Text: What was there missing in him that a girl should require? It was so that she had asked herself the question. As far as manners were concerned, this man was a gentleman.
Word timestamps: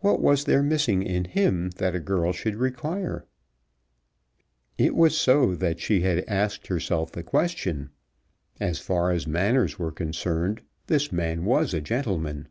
What 0.00 0.20
was 0.20 0.44
there 0.44 0.62
missing 0.62 1.02
in 1.02 1.24
him 1.24 1.70
that 1.76 1.94
a 1.94 2.00
girl 2.00 2.34
should 2.34 2.56
require? 2.56 3.24
It 4.76 4.94
was 4.94 5.16
so 5.16 5.54
that 5.54 5.80
she 5.80 6.00
had 6.02 6.22
asked 6.28 6.66
herself 6.66 7.12
the 7.12 7.22
question. 7.22 7.88
As 8.60 8.78
far 8.78 9.10
as 9.10 9.26
manners 9.26 9.78
were 9.78 9.90
concerned, 9.90 10.60
this 10.86 11.10
man 11.12 11.46
was 11.46 11.72
a 11.72 11.80
gentleman. 11.80 12.48